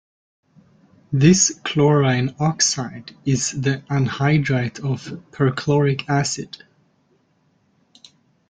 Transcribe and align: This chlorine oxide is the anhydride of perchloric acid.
This 1.13 1.59
chlorine 1.63 2.33
oxide 2.39 3.15
is 3.23 3.51
the 3.51 3.83
anhydride 3.87 4.79
of 4.79 5.21
perchloric 5.29 6.09
acid. 6.09 6.63